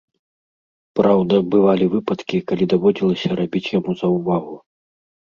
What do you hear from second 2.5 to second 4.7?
калі даводзілася рабіць яму заўвагу.